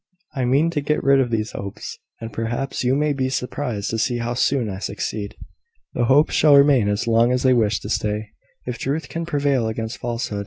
[0.33, 3.99] I mean to get rid of these Hopes; and, perhaps, you may be surprised to
[3.99, 5.35] see how soon I succeed."
[5.93, 8.29] "The Hopes shall remain as long as they wish to stay,
[8.65, 10.39] if truth can prevail against falsehood.